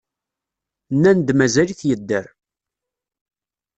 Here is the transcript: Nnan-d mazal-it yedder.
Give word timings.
Nnan-d 0.93 1.29
mazal-it 1.37 1.81
yedder. 1.87 2.25